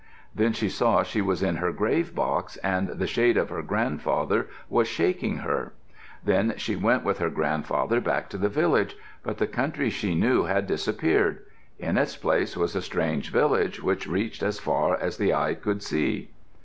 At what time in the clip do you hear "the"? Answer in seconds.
2.87-3.05, 8.39-8.49, 9.37-9.45, 15.19-15.35